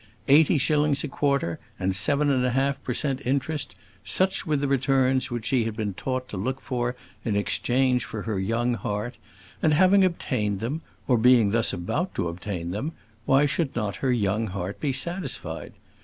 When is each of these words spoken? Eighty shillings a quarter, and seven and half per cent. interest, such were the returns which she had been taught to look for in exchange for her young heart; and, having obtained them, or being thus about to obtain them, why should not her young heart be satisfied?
Eighty 0.27 0.57
shillings 0.57 1.03
a 1.03 1.07
quarter, 1.07 1.59
and 1.77 1.95
seven 1.95 2.31
and 2.31 2.43
half 2.43 2.83
per 2.83 2.91
cent. 2.91 3.21
interest, 3.23 3.75
such 4.03 4.47
were 4.47 4.55
the 4.57 4.67
returns 4.67 5.29
which 5.29 5.45
she 5.45 5.65
had 5.65 5.75
been 5.77 5.93
taught 5.93 6.27
to 6.29 6.37
look 6.37 6.59
for 6.59 6.95
in 7.23 7.35
exchange 7.35 8.03
for 8.03 8.23
her 8.23 8.39
young 8.39 8.73
heart; 8.73 9.19
and, 9.61 9.75
having 9.75 10.03
obtained 10.03 10.59
them, 10.59 10.81
or 11.07 11.19
being 11.19 11.51
thus 11.51 11.71
about 11.71 12.15
to 12.15 12.29
obtain 12.29 12.71
them, 12.71 12.93
why 13.25 13.45
should 13.45 13.75
not 13.75 13.97
her 13.97 14.11
young 14.11 14.47
heart 14.47 14.79
be 14.79 14.91
satisfied? 14.91 15.73